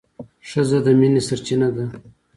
ښځه 0.49 0.79
د 0.85 0.87
مینې 0.99 1.21
سرچینه 1.27 1.67
ده. 1.75 1.85